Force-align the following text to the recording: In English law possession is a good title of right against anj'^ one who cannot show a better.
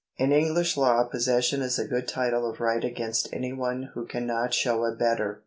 In 0.17 0.31
English 0.31 0.77
law 0.77 1.03
possession 1.03 1.61
is 1.61 1.77
a 1.77 1.85
good 1.87 2.07
title 2.07 2.49
of 2.49 2.59
right 2.59 2.83
against 2.83 3.31
anj'^ 3.31 3.55
one 3.55 3.91
who 3.93 4.07
cannot 4.07 4.51
show 4.51 4.83
a 4.83 4.95
better. 4.95 5.39